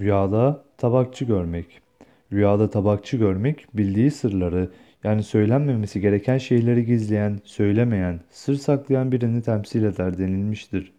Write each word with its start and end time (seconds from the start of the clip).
Rüyada 0.00 0.64
tabakçı 0.78 1.24
görmek. 1.24 1.80
Rüyada 2.32 2.70
tabakçı 2.70 3.16
görmek, 3.16 3.66
bildiği 3.74 4.10
sırları, 4.10 4.70
yani 5.04 5.22
söylenmemesi 5.22 6.00
gereken 6.00 6.38
şeyleri 6.38 6.84
gizleyen, 6.86 7.40
söylemeyen, 7.44 8.20
sır 8.30 8.54
saklayan 8.54 9.12
birini 9.12 9.42
temsil 9.42 9.84
eder 9.84 10.18
denilmiştir. 10.18 10.92